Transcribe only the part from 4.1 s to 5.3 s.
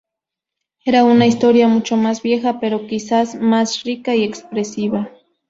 y expresiva.